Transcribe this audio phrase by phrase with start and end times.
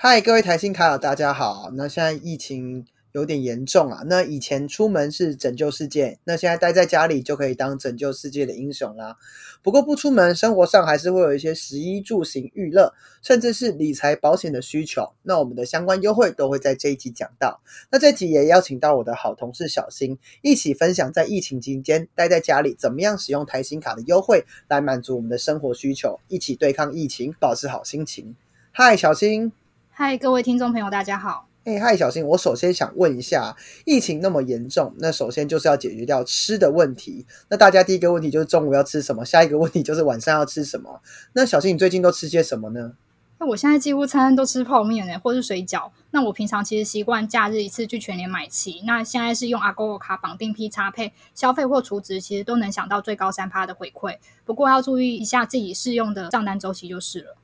[0.00, 1.72] 嗨，各位台新卡友，大家好。
[1.74, 4.04] 那现在疫情有点严重啊。
[4.06, 9.16] 那以前出门是拯救世界，那现在待在家里就可以当拯救世界的英雄啦。
[9.60, 15.14] 不过不出门，生活上还是会有一些食衣住行、娱乐，甚至是理财保险的需求。
[15.24, 17.60] 那我们的相关优惠都会在这一集讲到。
[17.90, 28.36] 那这集也邀请到我的好同事小新，一起分享在疫情期间待在家里怎么样使用台新卡的优惠来满足我们的生活需求，一起对抗疫情，保持好心情。
[28.70, 29.57] 嗨，小新。
[30.00, 31.48] 嗨，各位听众朋友，大家好。
[31.64, 37.26] 哎，嗨，小新，我首先想问一下，疫情那么严重，那首先就是要解决掉吃的问题。
[37.48, 41.02] 那大家第一个问题就是中午要吃什么，下一个问题就是晚上要吃什么。
[41.32, 42.92] 那小新，你最近都吃些什么呢？
[43.40, 45.90] 那我现在几乎餐餐都吃泡面呢，或是水饺。
[46.12, 48.84] 那我平常其实习惯假日一次去全联买齐。
[48.86, 54.18] 那现在是用阿 GO 卡绑定 P 叉配消费或储值，其实都能想到最高三趴的回馈。
[54.44, 57.36] 不过要注意一下自己适用的账单周期就是了。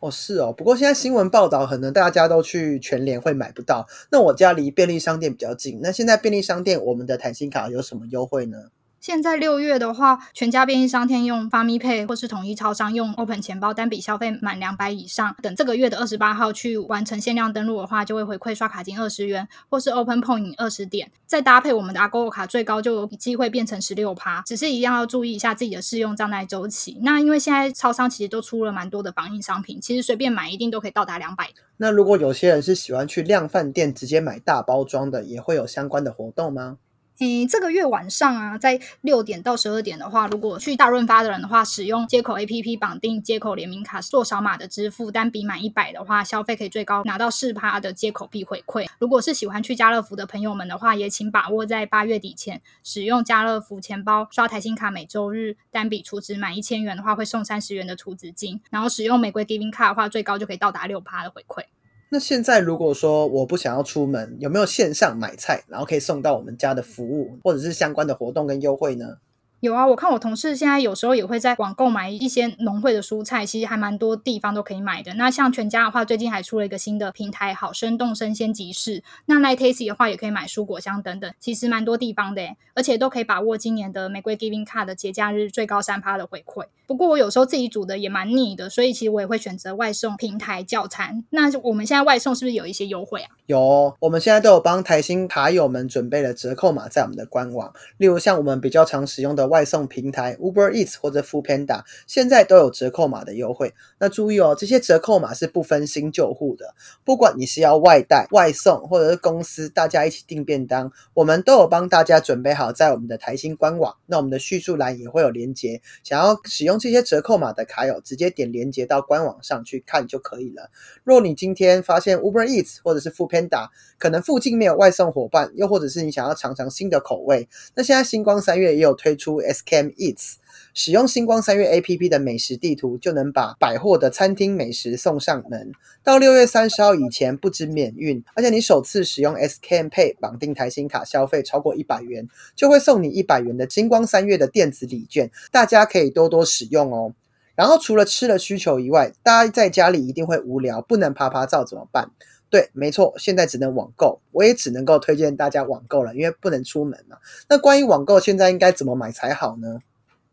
[0.00, 3.86] 哦，是哦，不过现在新闻报道，可能大家都去全联会买不到。
[4.10, 8.56] 那我家离便利商店比较近，那现在便利商店我们的弹性卡有什么优惠呢？
[9.00, 24.42] 现在六月的话，全家便利商店用发咪配或是统一超商用 Open 钱包，单笔消费满两百以上，等这个月的二十八号去完成限量登录的话，就会回馈刷卡金二十元，或是 Open Point 二十点，再搭配我们的 a go 卡，最高就有机会变成十六趴。
[24.42, 26.98] 只是一样要注意一下自己的试用账单周期。
[27.00, 31.48] 那因为现在超商其实都出了蛮多的防疫商品，其实随便买一定都可以到达两百。
[31.78, 36.76] 那如果有些人是喜欢去量饭店直接买大包装的，也会有相关的活动吗？
[37.20, 48.88] 诶，这个月晚上啊，在六点到十二点的话，如果去大润发的人的话，使用接口 A P P 绑定接口联名卡做扫码的支付，单笔满一百的话，消费可以最高拿到四趴的接口币回馈。
[48.98, 58.58] 如果是喜欢去家乐福的朋友们的话，也请把握在八月底前使用家乐福钱包刷台新卡，每周日单笔储值满一千元的话，会送三十元的储值金。
[58.70, 61.64] 然后使用玫瑰 Giving 卡的话，最高就可以到达六趴的回馈。
[62.12, 69.18] 那现在如果说我不想要出门，有没有线上买菜，然后可以送到我们家的服务，或者是相关的活动跟优惠呢？
[69.60, 75.12] 有啊，我看我同事现在有时候也会在网购买一些农会的蔬菜，其实还蛮多地方都可以买的。
[75.14, 79.02] 那像全家的话，最近还出了一个新的平台，好生动生鲜集市。
[79.26, 82.42] 那 l i t a s t y 的话，也可以买蔬果箱等等，其实蛮多地方的，
[82.74, 86.64] 而且都可以把握今年的玫瑰 Giving Card 的节假日最高三趴的回馈。
[86.86, 91.22] 不过我有时候自己煮的也蛮腻的，所以其实我也会选择外送平台叫餐。
[91.30, 93.28] 那我们现在外送是不是有一些优惠啊？
[93.44, 100.34] 有，我们现在都有帮台新卡友们准备了折扣码在我们的官网，例如像我们比较常使用的外送平台。
[100.36, 103.74] Uber Eats 或者 Food Panda 现在都有折扣码的优惠。
[103.98, 106.74] 那注意哦，这些折扣码是不分新旧户的。
[107.04, 113.96] 不管你是要外带、外送，或者是公司大家一起订便当，我们都有帮大家准备好在我们的台新官网。
[114.06, 120.70] 那我们的叙述栏也会有连接，想要使用这些折扣码的卡友，直接点连接到官网上去看就可以了。
[121.04, 123.68] 若你今天发现 Uber Eats 或者是 Food Panda
[123.98, 130.34] 可能附近没有外送伙伴，又或者是你想要尝尝新的口味，那现在星光三月也有推出 SKM Eats。
[130.72, 135.72] 使用星光三月 A P P 的美食地图，就能把百货的餐厅美食送上门。
[136.04, 145.30] 到六月三十号以前，不止免运，而且你首次使用 S K M Pay 绑定台新卡消费超过一百元，就会送你一百元的星光三月的电子礼券。
[145.50, 147.14] 大家可以多多使用哦。
[147.56, 152.10] 然后除了吃的需求以外，大家在家里一定会无聊，不能爬爬照怎么办？
[152.50, 157.16] 对，没错，现在只能网购，我也只能够推荐大家网购了，因为不能出门嘛。
[157.48, 159.78] 那关于网购，现在应该怎么买才好呢？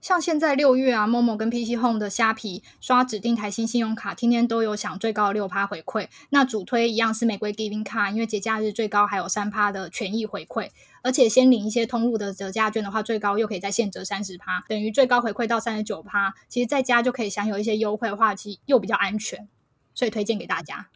[0.00, 6.08] 像现在六月啊，某某跟 PC Home 的虾皮刷指定台新信用卡，天天都有享最高六趴回馈。
[6.28, 10.68] 那主推一样是玫瑰 Giving 卡，因为节假日最高还有三趴的权益回馈，
[11.02, 16.34] 而且先领一些通路的折价券的话，最高又可以再现折三十趴，等于最高回馈到三十九趴。
[16.50, 19.48] 其实在家就可以享有一些优惠的话，其实又比较安全，
[19.94, 20.88] 所以推荐给大家。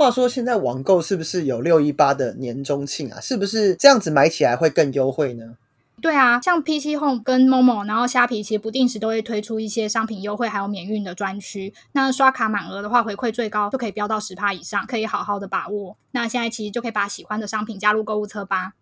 [0.00, 3.20] 话说现在网购是不是有六一八的年终庆啊？
[3.20, 5.56] 是不是这样子买起来会更优惠呢？
[6.00, 11.74] 对啊，像 PC Home 跟 Momo，然后虾皮其实不定时都会推出一些商品优惠，还有免运的专区。
[11.92, 15.94] 那刷卡满额的话，回馈最高就可以飙到十趴以上，可以好好的把握。
[16.12, 18.72] 那现在其实就可以把喜欢的商品加入购物车吧。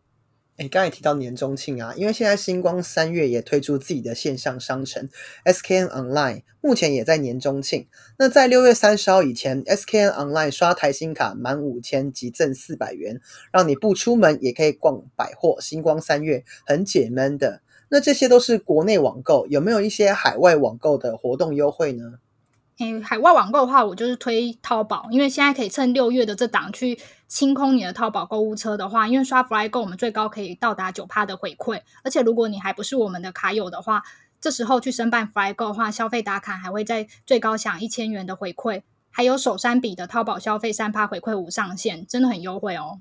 [0.58, 5.08] 哎，刚才提到年终庆啊，因为现在星光三月也推出自己的线上商城
[5.44, 7.86] SKN Online，目前也在年终庆。
[8.18, 13.20] 那在六月三十号以前，SKN Online 刷台新卡满五千即赠四百元，
[13.52, 15.60] 让你不出门也可以逛百货。
[15.60, 17.62] 星光三月很解闷的。
[17.90, 22.14] 那这些都是国内网购，有没有一些海外网购的活动优惠呢？
[22.78, 26.96] 诶，海外网购的话，我就是推淘宝，因为现在可以趁六月的这档去
[27.26, 34.04] 清空你的淘宝购物车的话，因为刷 Fly 购，我们最高可以到达九趴的回馈，而且如果你还不是我们的卡友的话，
[34.40, 38.82] 这时候去申办 Fly 购的话，消费打卡还会在最高享一千元的回馈。
[39.10, 43.00] 还有首山比的淘宝消费三趴回馈无上限，真的很优惠哦。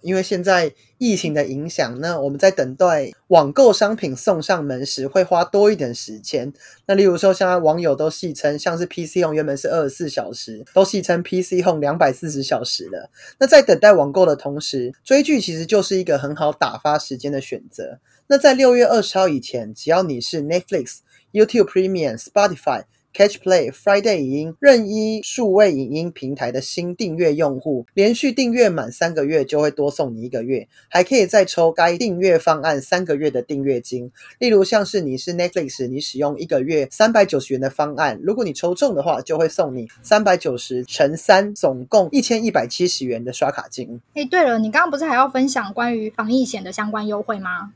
[0.00, 6.52] 因为现在疫情的影响，那我们在等待网购商品送上门时，会花多一点时间。
[6.86, 13.10] 那例如说，现在网友都戏称，像是 PC Home 原本是二十四小时，都戏称 PC Home 两百四十小时了。
[13.38, 17.98] 那在等待网购的同时，追剧其实就是一个很好打发时间的选择。
[18.28, 20.98] 那在六月二十号以前，只要你是 Netflix、
[21.32, 22.84] YouTube Premium、Spotify。
[23.14, 34.10] Catch Play、Friday 影音任意数位影音平台的新订阅用户，连续订阅满三个月就会多送你一个月，还可以再抽该订阅方案三个月的订阅金。
[34.38, 44.00] 例如像是你是 Netflix，你使用一个月三百九十元的方案，如果你抽中的话，就会送你三百九十乘三，总共一千一百七十元的刷卡金。
[44.14, 47.72] 哎，对了，你刚刚不是还要分享关于防疫险的相关优惠吗？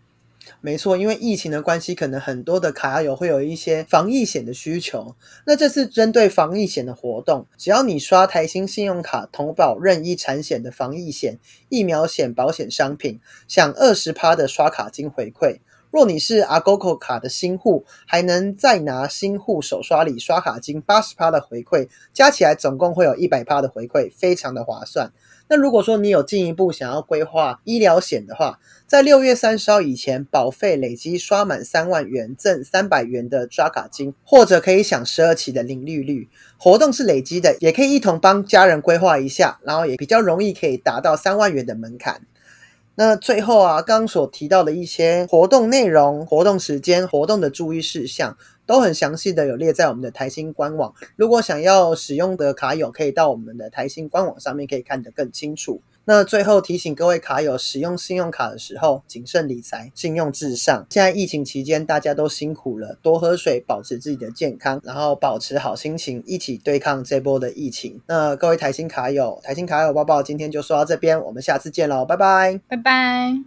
[0.60, 5.14] 没错，因为疫情的关系，可能很多的卡友会有一些防疫险的需求。
[5.44, 11.38] 那这次针对防疫险的活动，只要你刷台新信用卡投保任意产险的防疫险、
[11.69, 15.58] 疫苗险保险商品，享二十趴的刷卡金回馈。
[15.93, 25.12] 若你是 Agogo 卡的新户，还能再拿新户首刷礼刷卡金八十趴的回馈，加起来总共会有一百趴的回馈，非常的划算。
[25.48, 36.28] 那如果说你有进一步想要规划医疗险的话，在六月三十号以前，保费累积刷满三万元赠三百元的刷卡金，或者可以享十二期的零利率。
[36.56, 42.22] 活动是累积的，也可以一同帮家人规划一下，然后也比较容易可以达到三万元的门槛。
[42.96, 48.37] 那最后啊，刚所提到的一些活动内容、活动时间、活动的注意事项。
[48.66, 55.81] 都很详细的有列在我们的台新官网，如果想要使用的卡友，可以到我们的台新官网上面可以看得更清楚。
[56.06, 60.86] 那最后提醒各位卡友，使用信用卡的时候谨慎理财，信用至上。
[60.88, 68.00] 现在疫情期间大家都辛苦了，多喝水，保持自己的健康，然后保持好心情，一起对抗这波的疫情。
[68.06, 73.34] 那各位台新卡友，台新卡友抱抱，今天就说到这边，我们下次见喽，拜拜，拜拜。